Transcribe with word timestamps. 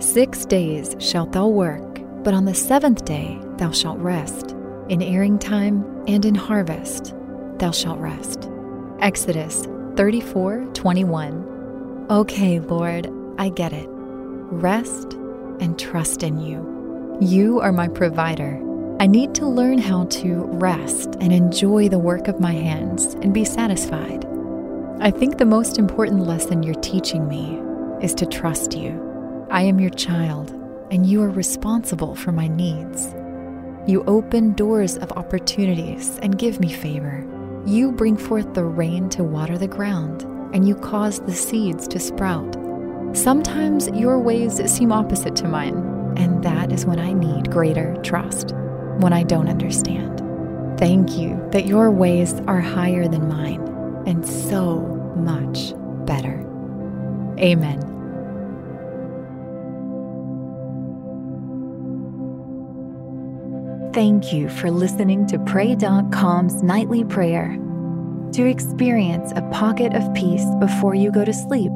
Six 0.00 0.46
days 0.46 0.96
shalt 0.98 1.32
thou 1.32 1.46
work, 1.46 2.00
but 2.24 2.32
on 2.32 2.46
the 2.46 2.54
seventh 2.54 3.04
day 3.04 3.38
thou 3.58 3.70
shalt 3.70 3.98
rest. 3.98 4.56
In 4.88 5.02
airing 5.02 5.38
time 5.38 5.84
and 6.08 6.24
in 6.24 6.34
harvest 6.34 7.14
thou 7.58 7.70
shalt 7.70 7.98
rest. 7.98 8.48
Exodus 9.00 9.66
34 9.96 10.64
21. 10.72 12.06
Okay, 12.08 12.60
Lord, 12.60 13.12
I 13.36 13.50
get 13.50 13.74
it. 13.74 13.86
Rest 13.90 15.12
and 15.60 15.78
trust 15.78 16.22
in 16.22 16.38
you. 16.38 17.18
You 17.20 17.60
are 17.60 17.70
my 17.70 17.88
provider. 17.88 18.58
I 19.00 19.06
need 19.06 19.34
to 19.34 19.46
learn 19.46 19.76
how 19.76 20.06
to 20.06 20.44
rest 20.46 21.14
and 21.20 21.30
enjoy 21.30 21.90
the 21.90 21.98
work 21.98 22.26
of 22.26 22.40
my 22.40 22.52
hands 22.52 23.04
and 23.20 23.34
be 23.34 23.44
satisfied. 23.44 24.24
I 25.00 25.10
think 25.10 25.36
the 25.36 25.44
most 25.44 25.78
important 25.78 26.26
lesson 26.26 26.62
you're 26.62 26.74
teaching 26.76 27.28
me 27.28 27.60
is 28.02 28.14
to 28.14 28.24
trust 28.24 28.74
you. 28.74 29.09
I 29.50 29.62
am 29.62 29.80
your 29.80 29.90
child, 29.90 30.52
and 30.92 31.04
you 31.04 31.24
are 31.24 31.30
responsible 31.30 32.14
for 32.14 32.30
my 32.30 32.46
needs. 32.46 33.12
You 33.84 34.04
open 34.06 34.52
doors 34.52 34.96
of 34.96 35.10
opportunities 35.12 36.20
and 36.22 36.38
give 36.38 36.60
me 36.60 36.72
favor. 36.72 37.26
You 37.66 37.90
bring 37.90 38.16
forth 38.16 38.54
the 38.54 38.64
rain 38.64 39.08
to 39.10 39.24
water 39.24 39.58
the 39.58 39.66
ground, 39.66 40.22
and 40.54 40.68
you 40.68 40.76
cause 40.76 41.18
the 41.18 41.34
seeds 41.34 41.88
to 41.88 41.98
sprout. 41.98 42.56
Sometimes 43.12 43.88
your 43.88 44.20
ways 44.20 44.62
seem 44.70 44.92
opposite 44.92 45.34
to 45.36 45.48
mine, 45.48 46.14
and 46.16 46.44
that 46.44 46.70
is 46.70 46.86
when 46.86 47.00
I 47.00 47.12
need 47.12 47.50
greater 47.50 47.96
trust, 48.04 48.54
when 48.98 49.12
I 49.12 49.24
don't 49.24 49.48
understand. 49.48 50.20
Thank 50.78 51.18
you 51.18 51.44
that 51.50 51.66
your 51.66 51.90
ways 51.90 52.34
are 52.46 52.60
higher 52.60 53.08
than 53.08 53.26
mine 53.26 53.62
and 54.06 54.24
so 54.24 54.78
much 55.16 55.74
better. 56.06 56.46
Amen. 57.36 57.89
Thank 63.92 64.32
you 64.32 64.48
for 64.48 64.70
listening 64.70 65.26
to 65.26 65.38
Pray.com's 65.40 66.62
nightly 66.62 67.02
prayer. 67.02 67.58
To 68.34 68.46
experience 68.46 69.32
a 69.34 69.42
pocket 69.50 69.94
of 69.94 70.14
peace 70.14 70.46
before 70.60 70.94
you 70.94 71.10
go 71.10 71.24
to 71.24 71.32
sleep, 71.32 71.72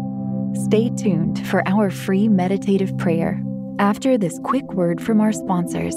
stay 0.54 0.90
tuned 0.90 1.44
for 1.48 1.66
our 1.66 1.90
free 1.90 2.28
meditative 2.28 2.96
prayer 2.98 3.42
after 3.80 4.16
this 4.16 4.38
quick 4.44 4.74
word 4.74 5.02
from 5.02 5.20
our 5.20 5.32
sponsors. 5.32 5.96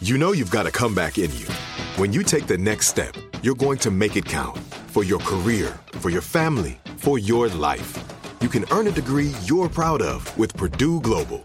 You 0.00 0.18
know 0.18 0.32
you've 0.32 0.50
got 0.50 0.66
a 0.66 0.72
comeback 0.72 1.18
in 1.18 1.30
you. 1.36 1.46
When 1.94 2.12
you 2.12 2.24
take 2.24 2.48
the 2.48 2.58
next 2.58 2.88
step, 2.88 3.14
you're 3.42 3.54
going 3.54 3.78
to 3.78 3.92
make 3.92 4.16
it 4.16 4.24
count 4.24 4.58
for 4.88 5.04
your 5.04 5.20
career, 5.20 5.78
for 6.00 6.10
your 6.10 6.20
family, 6.20 6.80
for 6.96 7.20
your 7.20 7.46
life. 7.50 7.96
You 8.40 8.48
can 8.48 8.64
earn 8.72 8.88
a 8.88 8.92
degree 8.92 9.30
you're 9.44 9.68
proud 9.68 10.02
of 10.02 10.36
with 10.36 10.52
Purdue 10.56 11.00
Global. 11.00 11.44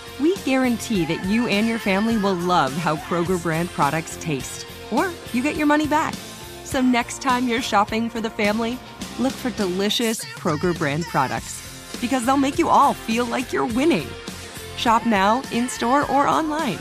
we 0.21 0.35
guarantee 0.37 1.05
that 1.05 1.25
you 1.25 1.47
and 1.47 1.67
your 1.67 1.79
family 1.79 2.17
will 2.17 2.35
love 2.35 2.71
how 2.73 2.95
Kroger 2.95 3.41
brand 3.41 3.69
products 3.69 4.17
taste, 4.21 4.67
or 4.91 5.11
you 5.33 5.41
get 5.41 5.55
your 5.55 5.67
money 5.67 5.87
back. 5.87 6.13
So 6.63 6.79
next 6.79 7.21
time 7.21 7.47
you're 7.47 7.61
shopping 7.61 8.09
for 8.09 8.21
the 8.21 8.29
family, 8.29 8.77
look 9.19 9.33
for 9.33 9.49
delicious 9.51 10.23
Kroger 10.23 10.77
brand 10.77 11.03
products 11.05 11.97
because 11.99 12.25
they'll 12.25 12.37
make 12.37 12.59
you 12.59 12.69
all 12.69 12.93
feel 12.93 13.25
like 13.25 13.51
you're 13.51 13.65
winning. 13.65 14.07
Shop 14.77 15.05
now, 15.05 15.41
in 15.51 15.67
store, 15.67 16.09
or 16.11 16.27
online. 16.27 16.77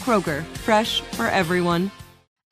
Kroger, 0.00 0.44
fresh 0.58 1.00
for 1.00 1.26
everyone. 1.26 1.90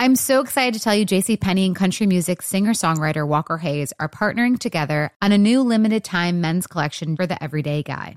I'm 0.00 0.16
so 0.16 0.41
excited 0.41 0.75
to 0.75 0.81
tell 0.81 0.95
you 0.95 1.06
JC 1.06 1.39
Penney 1.39 1.65
and 1.65 1.77
country 1.77 2.06
music 2.06 2.43
singer-songwriter 2.43 3.27
Walker 3.27 3.59
Hayes 3.59 3.93
are 4.00 4.09
partnering 4.09 4.59
together 4.59 5.12
on 5.22 5.31
a 5.31 5.39
new 5.39 5.62
limited 5.62 6.03
time 6.03 6.41
men's 6.41 6.66
collection 6.66 7.15
for 7.15 7.27
the 7.27 7.41
everyday 7.43 7.83
guy. 7.83 8.16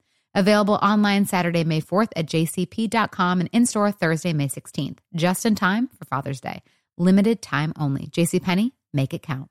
Available 0.33 0.75
online 0.75 1.25
Saturday, 1.25 1.63
May 1.63 1.81
4th 1.81 2.09
at 2.15 2.27
jcp.com 2.27 3.39
and 3.41 3.49
in 3.51 3.65
store 3.65 3.91
Thursday, 3.91 4.31
May 4.33 4.47
16th, 4.47 4.99
just 5.13 5.45
in 5.45 5.55
time 5.55 5.89
for 5.89 6.05
Father's 6.05 6.39
Day. 6.39 6.63
Limited 6.97 7.41
time 7.41 7.73
only. 7.77 8.07
JCPenney, 8.07 8.71
make 8.93 9.13
it 9.13 9.23
count. 9.23 9.49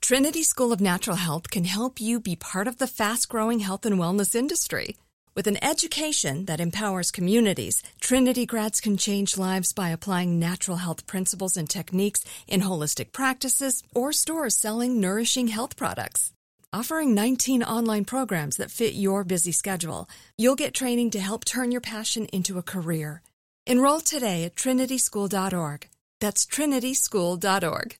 Trinity 0.00 0.42
School 0.42 0.72
of 0.72 0.82
Natural 0.82 1.16
Health 1.16 1.50
can 1.50 1.64
help 1.64 2.00
you 2.00 2.20
be 2.20 2.36
part 2.36 2.68
of 2.68 2.76
the 2.76 2.86
fast 2.86 3.28
growing 3.28 3.60
health 3.60 3.86
and 3.86 3.96
wellness 3.96 4.34
industry. 4.34 4.96
With 5.34 5.46
an 5.46 5.62
education 5.64 6.44
that 6.44 6.60
empowers 6.60 7.10
communities, 7.10 7.82
Trinity 8.00 8.46
grads 8.46 8.80
can 8.80 8.96
change 8.96 9.38
lives 9.38 9.72
by 9.72 9.88
applying 9.88 10.38
natural 10.38 10.76
health 10.76 11.06
principles 11.06 11.56
and 11.56 11.68
techniques 11.68 12.24
in 12.46 12.60
holistic 12.60 13.12
practices 13.12 13.82
or 13.94 14.12
stores 14.12 14.56
selling 14.56 15.00
nourishing 15.00 15.48
health 15.48 15.74
products. 15.74 16.33
Offering 16.74 17.14
19 17.14 17.62
online 17.62 18.04
programs 18.04 18.56
that 18.56 18.68
fit 18.68 18.94
your 18.94 19.22
busy 19.22 19.52
schedule, 19.52 20.08
you'll 20.36 20.56
get 20.56 20.74
training 20.74 21.10
to 21.10 21.20
help 21.20 21.44
turn 21.44 21.70
your 21.70 21.80
passion 21.80 22.24
into 22.32 22.58
a 22.58 22.64
career. 22.64 23.22
Enroll 23.64 24.00
today 24.00 24.42
at 24.42 24.56
trinityschool.org. 24.56 25.86
That's 26.18 26.44
trinityschool.org. 26.44 27.96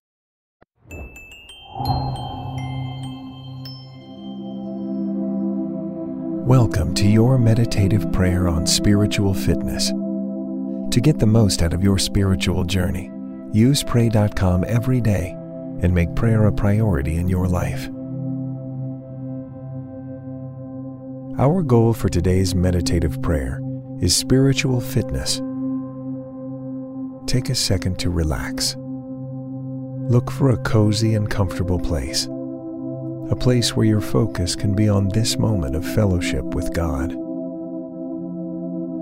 Welcome 6.49 6.95
to 6.97 7.07
your 7.07 7.39
meditative 7.39 8.11
prayer 8.11 8.49
on 8.49 8.67
spiritual 8.67 9.35
fitness. 9.35 9.91
To 9.91 11.01
get 11.01 11.21
the 11.21 11.27
most 11.27 11.63
out 11.63 11.75
of 11.75 11.85
your 11.85 11.99
spiritual 11.99 12.65
journey, 12.65 13.09
use 13.53 13.85
pray.com 13.85 14.65
every 14.67 15.01
day 15.01 15.31
and 15.81 15.95
make 15.95 16.13
prayer 16.17 16.47
a 16.47 16.53
priority 16.53 17.19
in 17.19 17.29
your 17.29 17.47
life. 17.47 17.89
Our 21.37 21.65
goal 21.65 21.95
for 21.95 22.09
today's 22.09 22.55
meditative 22.55 23.21
prayer 23.21 23.61
is 24.01 24.15
spiritual 24.15 24.81
fitness. 24.81 25.43
Take 27.27 27.49
a 27.49 27.57
second 27.57 27.99
to 27.99 28.11
relax. 28.11 28.77
Look 30.09 30.31
for 30.31 30.51
a 30.51 30.57
cozy 30.59 31.17
and 31.17 31.29
comfortable 31.29 31.81
place 31.81 32.29
a 33.31 33.37
place 33.37 33.75
where 33.75 33.87
your 33.87 34.03
focus 34.03 34.55
can 34.55 34.77
be 34.77 34.89
on 34.89 35.09
this 35.09 35.37
moment 35.37 35.75
of 35.75 35.85
fellowship 35.95 36.45
with 36.55 36.73
God. 36.73 37.09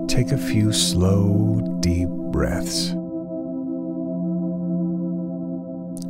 Take 0.09 0.31
a 0.31 0.37
few 0.37 0.73
slow, 0.73 1.61
deep 1.81 2.07
breaths. 2.07 2.95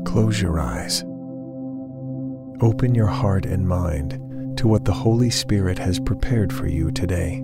Close 0.05 0.41
your 0.41 0.59
eyes. 0.59 1.03
Open 2.61 2.95
your 2.95 3.07
heart 3.07 3.45
and 3.45 3.67
mind 3.67 4.23
to 4.57 4.67
what 4.67 4.85
the 4.85 4.93
Holy 4.93 5.29
Spirit 5.29 5.77
has 5.79 5.99
prepared 5.99 6.53
for 6.53 6.67
you 6.67 6.91
today. 6.91 7.41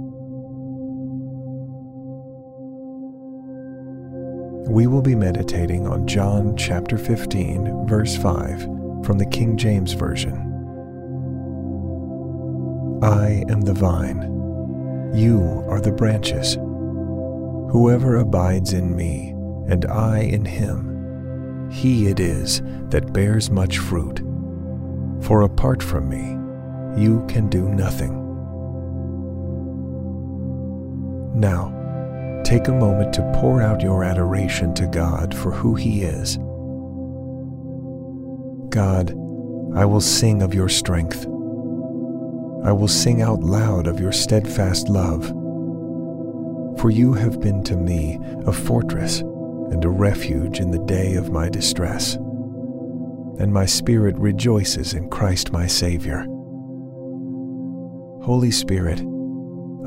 We 4.69 4.85
will 4.85 5.01
be 5.01 5.15
meditating 5.15 5.87
on 5.87 6.05
John 6.07 6.55
chapter 6.55 6.97
15, 6.97 7.87
verse 7.87 8.15
5 8.15 8.61
from 9.03 9.17
the 9.17 9.25
King 9.25 9.57
James 9.57 9.93
Version. 9.93 10.35
I 13.01 13.43
am 13.49 13.61
the 13.61 13.73
vine, 13.73 15.11
you 15.13 15.65
are 15.67 15.81
the 15.81 15.91
branches. 15.91 16.55
Whoever 17.71 18.17
abides 18.17 18.73
in 18.73 18.95
me, 18.95 19.29
and 19.67 19.85
I 19.85 20.19
in 20.19 20.45
him, 20.45 21.69
he 21.71 22.07
it 22.07 22.19
is 22.19 22.61
that 22.89 23.13
bears 23.13 23.49
much 23.49 23.79
fruit. 23.79 24.19
For 25.21 25.41
apart 25.41 25.81
from 25.81 26.09
me, 26.09 26.38
you 26.97 27.25
can 27.27 27.49
do 27.49 27.69
nothing. 27.69 28.25
Now, 31.39 31.71
take 32.43 32.67
a 32.67 32.73
moment 32.73 33.13
to 33.13 33.31
pour 33.39 33.61
out 33.61 33.81
your 33.81 34.03
adoration 34.03 34.73
to 34.75 34.87
God 34.87 35.33
for 35.35 35.51
who 35.51 35.75
He 35.75 36.03
is. 36.03 36.37
God, 38.69 39.11
I 39.75 39.85
will 39.85 40.01
sing 40.01 40.41
of 40.41 40.53
your 40.53 40.69
strength. 40.69 41.25
I 42.63 42.71
will 42.71 42.87
sing 42.87 43.21
out 43.21 43.41
loud 43.41 43.87
of 43.87 43.99
your 43.99 44.11
steadfast 44.11 44.89
love. 44.89 45.27
For 46.79 46.89
you 46.89 47.13
have 47.13 47.39
been 47.39 47.63
to 47.65 47.75
me 47.75 48.19
a 48.45 48.51
fortress 48.51 49.19
and 49.19 49.83
a 49.85 49.89
refuge 49.89 50.59
in 50.59 50.71
the 50.71 50.79
day 50.85 51.15
of 51.15 51.31
my 51.31 51.49
distress. 51.49 52.15
And 52.15 53.53
my 53.53 53.65
spirit 53.65 54.17
rejoices 54.17 54.93
in 54.93 55.09
Christ 55.09 55.51
my 55.51 55.67
Savior. 55.67 56.25
Holy 58.21 58.51
Spirit, 58.51 58.99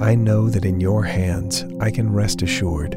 I 0.01 0.15
know 0.15 0.49
that 0.49 0.65
in 0.65 0.81
your 0.81 1.05
hands 1.05 1.67
I 1.81 1.91
can 1.91 2.11
rest 2.11 2.41
assured, 2.41 2.95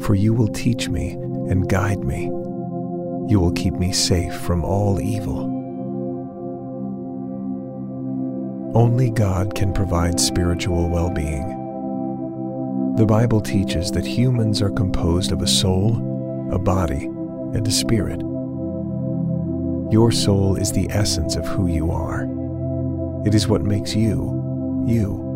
for 0.00 0.14
you 0.14 0.32
will 0.32 0.48
teach 0.48 0.88
me 0.88 1.10
and 1.10 1.68
guide 1.68 2.00
me. 2.00 2.24
You 3.28 3.38
will 3.38 3.52
keep 3.52 3.74
me 3.74 3.92
safe 3.92 4.34
from 4.34 4.64
all 4.64 4.98
evil. 4.98 5.44
Only 8.74 9.10
God 9.10 9.54
can 9.54 9.74
provide 9.74 10.18
spiritual 10.18 10.88
well 10.88 11.10
being. 11.10 11.46
The 12.96 13.06
Bible 13.06 13.42
teaches 13.42 13.90
that 13.90 14.06
humans 14.06 14.62
are 14.62 14.70
composed 14.70 15.32
of 15.32 15.42
a 15.42 15.46
soul, 15.46 16.48
a 16.50 16.58
body, 16.58 17.04
and 17.54 17.68
a 17.68 17.70
spirit. 17.70 18.20
Your 19.92 20.10
soul 20.10 20.56
is 20.56 20.72
the 20.72 20.88
essence 20.90 21.36
of 21.36 21.46
who 21.46 21.66
you 21.66 21.90
are. 21.90 22.22
It 23.26 23.34
is 23.34 23.46
what 23.46 23.62
makes 23.62 23.94
you, 23.94 24.41
you. 24.88 25.28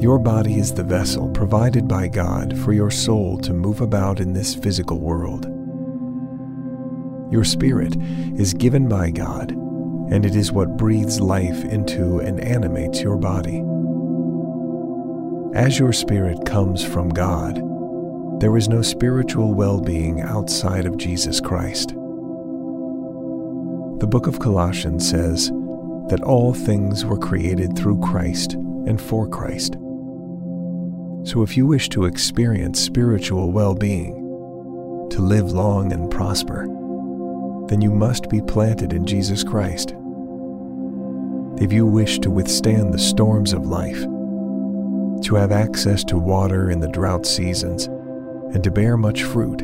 Your 0.00 0.18
body 0.18 0.58
is 0.58 0.72
the 0.74 0.82
vessel 0.82 1.28
provided 1.30 1.86
by 1.86 2.08
God 2.08 2.58
for 2.58 2.72
your 2.72 2.90
soul 2.90 3.38
to 3.38 3.52
move 3.52 3.80
about 3.80 4.18
in 4.18 4.32
this 4.32 4.54
physical 4.54 4.98
world. 4.98 5.44
Your 7.32 7.44
spirit 7.44 7.96
is 8.36 8.52
given 8.52 8.88
by 8.88 9.10
God 9.10 9.52
and 9.52 10.26
it 10.26 10.34
is 10.34 10.52
what 10.52 10.76
breathes 10.76 11.20
life 11.20 11.64
into 11.64 12.18
and 12.18 12.40
animates 12.40 13.00
your 13.00 13.16
body. 13.16 13.62
As 15.54 15.78
your 15.78 15.92
spirit 15.92 16.44
comes 16.44 16.84
from 16.84 17.08
God, 17.08 17.62
there 18.40 18.56
is 18.56 18.68
no 18.68 18.82
spiritual 18.82 19.54
well 19.54 19.80
being 19.80 20.20
outside 20.20 20.84
of 20.84 20.96
Jesus 20.96 21.40
Christ. 21.40 21.90
The 24.00 24.08
book 24.08 24.26
of 24.26 24.40
Colossians 24.40 25.08
says 25.08 25.52
that 26.08 26.22
all 26.22 26.52
things 26.52 27.04
were 27.04 27.18
created 27.18 27.76
through 27.76 28.00
Christ 28.00 28.54
and 28.54 29.00
for 29.00 29.28
Christ. 29.28 29.74
So 31.24 31.42
if 31.42 31.56
you 31.56 31.66
wish 31.66 31.88
to 31.90 32.04
experience 32.04 32.80
spiritual 32.80 33.52
well 33.52 33.74
being, 33.74 34.14
to 35.10 35.20
live 35.20 35.52
long 35.52 35.92
and 35.92 36.10
prosper, 36.10 36.66
then 37.68 37.80
you 37.80 37.90
must 37.90 38.28
be 38.28 38.40
planted 38.40 38.92
in 38.92 39.06
Jesus 39.06 39.44
Christ 39.44 39.94
if 41.62 41.72
you 41.72 41.86
wish 41.86 42.18
to 42.18 42.30
withstand 42.30 42.92
the 42.92 42.98
storms 42.98 43.52
of 43.52 43.66
life, 43.66 44.02
to 45.22 45.34
have 45.36 45.52
access 45.52 46.02
to 46.02 46.16
water 46.16 46.70
in 46.70 46.80
the 46.80 46.88
drought 46.88 47.24
seasons, 47.24 47.86
and 48.54 48.64
to 48.64 48.70
bear 48.70 48.96
much 48.96 49.22
fruit, 49.22 49.58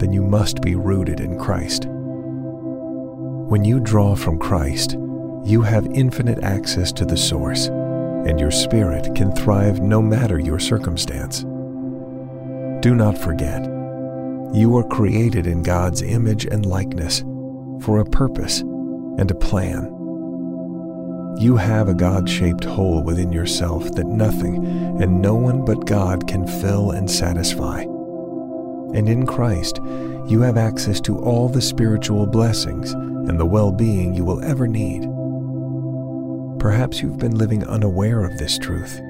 then 0.00 0.12
you 0.12 0.22
must 0.22 0.62
be 0.62 0.74
rooted 0.74 1.20
in 1.20 1.38
Christ. 1.38 1.86
When 3.48 3.62
you 3.62 3.78
draw 3.78 4.16
from 4.16 4.38
Christ, 4.38 4.92
you 5.44 5.60
have 5.60 5.86
infinite 5.92 6.42
access 6.42 6.90
to 6.92 7.04
the 7.04 7.16
source, 7.16 7.66
and 7.66 8.40
your 8.40 8.50
spirit 8.50 9.14
can 9.14 9.36
thrive 9.36 9.80
no 9.80 10.00
matter 10.00 10.38
your 10.38 10.58
circumstance. 10.58 11.42
Do 12.82 12.94
not 12.94 13.18
forget, 13.18 13.62
you 14.54 14.74
are 14.78 14.88
created 14.88 15.46
in 15.46 15.62
God's 15.62 16.00
image 16.00 16.46
and 16.46 16.64
likeness 16.64 17.20
for 17.82 17.98
a 17.98 18.06
purpose 18.06 18.60
and 18.60 19.30
a 19.30 19.34
plan. 19.34 19.84
You 21.38 21.56
have 21.58 21.88
a 21.88 21.94
God 21.94 22.30
shaped 22.30 22.64
hole 22.64 23.02
within 23.02 23.30
yourself 23.30 23.84
that 23.94 24.06
nothing 24.06 24.64
and 25.02 25.20
no 25.20 25.34
one 25.34 25.66
but 25.66 25.84
God 25.84 26.26
can 26.26 26.46
fill 26.46 26.92
and 26.92 27.10
satisfy. 27.10 27.84
And 28.94 29.08
in 29.08 29.26
Christ, 29.26 29.80
you 30.26 30.40
have 30.40 30.56
access 30.56 31.00
to 31.02 31.18
all 31.18 31.48
the 31.48 31.60
spiritual 31.60 32.26
blessings 32.26 32.92
and 32.92 33.38
the 33.38 33.44
well 33.44 33.72
being 33.72 34.14
you 34.14 34.24
will 34.24 34.42
ever 34.42 34.66
need. 34.66 35.02
Perhaps 36.60 37.02
you've 37.02 37.18
been 37.18 37.36
living 37.36 37.66
unaware 37.66 38.24
of 38.24 38.38
this 38.38 38.56
truth. 38.56 39.00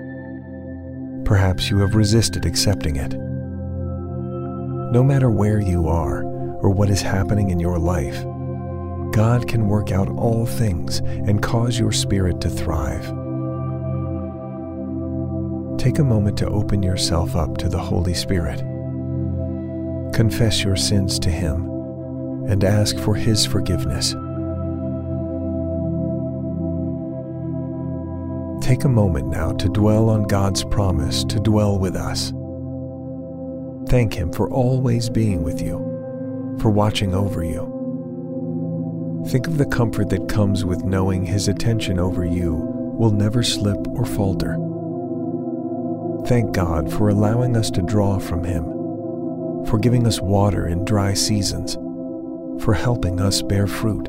Perhaps 1.25 1.71
you 1.71 1.79
have 1.79 1.95
resisted 1.95 2.45
accepting 2.47 2.97
it. 2.97 3.15
No 4.93 5.05
matter 5.05 5.31
where 5.31 5.61
you 5.61 5.89
are 5.89 6.25
or 6.25 6.71
what 6.71 6.91
is 6.91 7.03
happening 7.03 7.51
in 7.51 7.61
your 7.61 7.79
life, 7.79 8.25
God 9.13 9.47
can 9.47 9.69
work 9.69 9.93
out 9.93 10.09
all 10.09 10.47
things 10.47 10.99
and 10.99 11.43
cause 11.43 11.79
your 11.79 11.93
spirit 11.93 12.41
to 12.41 12.51
thrive. 12.51 13.05
Take 15.79 15.99
a 15.99 16.05
moment 16.05 16.39
to 16.39 16.49
open 16.49 16.83
yourself 16.83 17.37
up 17.37 17.59
to 17.59 17.69
the 17.69 17.79
Holy 17.79 18.15
Spirit. 18.15 18.74
Confess 20.15 20.65
your 20.65 20.77
sins 20.77 21.19
to 21.19 21.31
Him 21.31 21.69
and 22.49 22.65
ask 22.65 22.99
for 22.99 23.15
His 23.15 23.45
forgiveness. 23.45 24.13
Take 28.67 28.85
a 28.85 28.89
moment 28.89 29.29
now 29.29 29.53
to 29.53 29.69
dwell 29.69 30.09
on 30.09 30.23
God's 30.23 30.65
promise 30.65 31.25
to 31.25 31.39
dwell 31.39 31.79
with 31.79 31.97
us. 31.97 32.33
Thank 33.91 34.15
Him 34.15 34.33
for 34.33 34.51
always 34.51 35.11
being 35.11 35.43
with 35.43 35.61
you, 35.61 35.79
for 36.59 36.71
watching 36.71 37.15
over 37.15 37.45
you 37.45 37.75
Think 39.29 39.47
of 39.47 39.57
the 39.57 39.67
comfort 39.67 40.11
that 40.11 40.29
comes 40.29 40.67
with 40.67 40.85
knowing 40.85 41.25
His 41.25 41.49
attention 41.49 41.99
over 41.99 42.27
you 42.27 42.55
will 42.55 43.11
never 43.11 43.43
slip 43.43 43.89
or 43.89 44.05
falter. 44.05 44.59
Thank 46.27 46.53
God 46.53 46.93
for 46.93 47.09
allowing 47.09 47.57
us 47.57 47.71
to 47.71 47.83
draw 47.83 48.19
from 48.19 48.45
Him, 48.45 48.65
for 49.67 49.79
giving 49.79 50.07
us 50.07 50.21
water 50.21 50.67
in 50.67 50.85
dry 50.85 51.15
seasons, 51.15 51.75
for 52.63 52.75
helping 52.75 53.21
us 53.21 53.43
bear 53.43 53.67
fruit. 53.67 54.09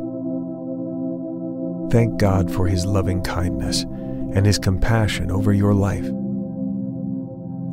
Thank 1.91 2.17
God 2.17 2.51
for 2.51 2.67
His 2.67 2.85
loving 2.85 3.21
kindness 3.21 3.83
and 3.83 4.45
His 4.45 4.59
compassion 4.59 5.31
over 5.31 5.53
your 5.53 5.73
life. 5.73 6.09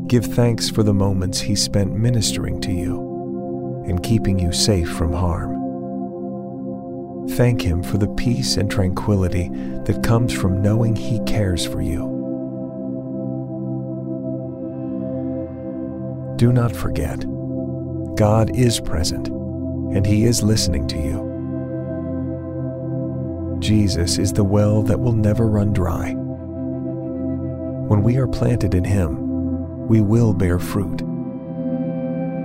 Give 0.07 0.25
thanks 0.25 0.69
for 0.71 0.83
the 0.83 0.95
moments 0.95 1.41
He 1.41 1.57
spent 1.57 1.95
ministering 1.95 2.61
to 2.63 2.73
you 2.73 3.85
and 3.87 4.03
keeping 4.03 4.39
you 4.39 4.53
safe 4.53 4.91
from 4.91 5.13
harm. 5.13 5.51
Thank 7.31 7.63
Him 7.63 7.83
for 7.83 7.99
the 7.99 8.09
peace 8.09 8.57
and 8.57 8.71
tranquility 8.71 9.49
that 9.85 10.03
comes 10.05 10.33
from 10.33 10.63
knowing 10.63 10.95
He 10.97 11.21
cares 11.21 11.67
for 11.67 11.81
you. 11.81 12.11
Do 16.37 16.53
not 16.53 16.75
forget, 16.75 17.25
God 18.17 18.55
is 18.55 18.81
present 18.81 19.29
and 19.29 20.07
He 20.07 20.25
is 20.25 20.43
listening 20.43 20.87
to 20.89 20.97
you. 20.97 21.23
Jesus 23.61 24.19
is 24.19 24.33
the 24.33 24.45
well 24.45 24.83
that 24.83 25.01
will 25.01 25.13
never 25.13 25.49
run 25.49 25.73
dry. 25.73 26.13
When 27.89 28.03
we 28.03 28.17
are 28.17 28.27
planted 28.27 28.75
in 28.75 28.85
Him, 28.85 29.87
we 29.87 30.01
will 30.01 30.35
bear 30.35 30.59
fruit. 30.59 31.03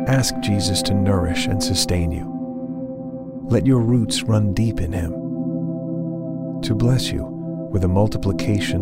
Ask 0.07 0.33
Jesus 0.41 0.81
to 0.83 0.93
nourish 0.93 1.47
and 1.47 1.62
sustain 1.62 2.12
you. 2.12 2.33
Let 3.50 3.65
your 3.65 3.79
roots 3.79 4.24
run 4.24 4.53
deep 4.53 4.79
in 4.79 4.93
Him 4.93 5.12
to 6.62 6.75
bless 6.75 7.12
you 7.12 7.24
with 7.71 7.83
a 7.83 7.88
multiplication 7.88 8.81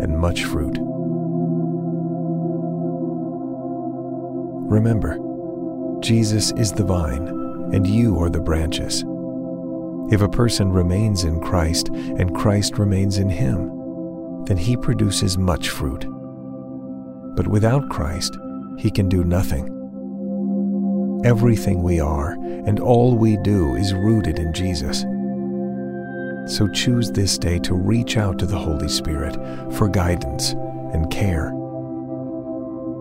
and 0.00 0.18
much 0.18 0.44
fruit. 0.44 0.76
Remember, 4.68 5.18
Jesus 6.04 6.52
is 6.58 6.70
the 6.70 6.84
vine, 6.84 7.28
and 7.72 7.86
you 7.86 8.18
are 8.18 8.28
the 8.28 8.38
branches. 8.38 9.02
If 10.12 10.20
a 10.20 10.28
person 10.28 10.70
remains 10.70 11.24
in 11.24 11.40
Christ 11.40 11.88
and 11.88 12.36
Christ 12.36 12.76
remains 12.76 13.16
in 13.16 13.30
him, 13.30 14.44
then 14.44 14.58
he 14.58 14.76
produces 14.76 15.38
much 15.38 15.70
fruit. 15.70 16.04
But 17.34 17.48
without 17.48 17.88
Christ, 17.88 18.36
he 18.76 18.90
can 18.90 19.08
do 19.08 19.24
nothing. 19.24 19.64
Everything 21.24 21.82
we 21.82 22.00
are 22.00 22.32
and 22.32 22.80
all 22.80 23.16
we 23.16 23.38
do 23.38 23.74
is 23.74 23.94
rooted 23.94 24.38
in 24.38 24.52
Jesus. 24.52 25.06
So 26.54 26.68
choose 26.68 27.12
this 27.12 27.38
day 27.38 27.58
to 27.60 27.74
reach 27.74 28.18
out 28.18 28.38
to 28.40 28.46
the 28.46 28.58
Holy 28.58 28.88
Spirit 28.90 29.36
for 29.72 29.88
guidance 29.88 30.50
and 30.92 31.10
care. 31.10 31.50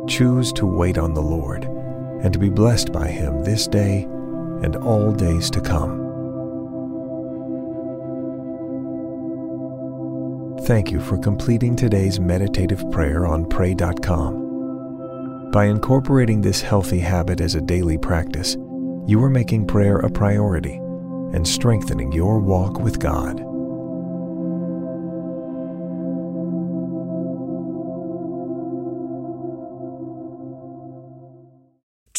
Choose 0.08 0.54
to 0.54 0.66
wait 0.66 0.98
on 0.98 1.14
the 1.14 1.22
Lord 1.22 1.83
and 2.24 2.34
to 2.34 2.39
be 2.39 2.50
blessed 2.50 2.92
by 2.92 3.08
Him 3.08 3.44
this 3.44 3.68
day 3.68 4.08
and 4.63 4.75
all 4.77 5.12
days 5.12 5.51
to 5.51 5.62
come. 5.62 6.01
Thank 10.65 10.92
you 10.92 11.01
for 11.01 11.18
completing 11.18 11.75
today's 11.75 12.22
meditative 12.22 12.89
prayer 12.89 13.27
on 13.27 13.46
pray.com. 13.46 14.42
By 15.51 15.65
incorporating 15.65 16.42
this 16.42 16.62
healthy 16.62 17.00
habit 17.00 17.42
as 17.42 17.56
a 17.56 17.62
daily 17.62 17.98
practice, 17.98 18.56
you 19.06 19.22
are 19.22 19.30
making 19.30 19.68
prayer 19.68 19.98
a 19.98 20.10
priority 20.10 20.75
and 21.34 21.46
strengthening 21.46 22.13
your 22.13 22.39
walk 22.39 22.80
with 22.80 23.00
God. 23.00 23.53